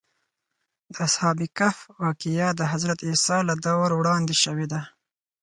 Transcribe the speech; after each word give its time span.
د 0.93 0.95
اصحاب 1.07 1.37
کهف 1.57 1.77
واقعه 2.03 2.47
د 2.59 2.61
حضرت 2.71 2.99
عیسی 3.09 3.39
له 3.49 3.55
دور 3.65 3.89
وړاندې 3.95 4.35
شوې 4.43 4.67
ده. 4.73 4.81